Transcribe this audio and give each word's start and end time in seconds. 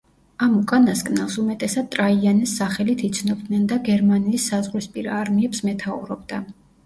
ამ 0.43 0.53
უკანასკნელს 0.59 1.35
უმეტესად 1.41 1.91
ტრაიანეს 1.95 2.55
სახელით 2.61 3.03
იცნობდნენ 3.09 3.67
და 3.73 3.79
გერმანიის 3.89 4.49
საზღვრისპირა 4.53 5.19
არმიებს 5.27 5.63
მეთაურობდა. 5.69 6.41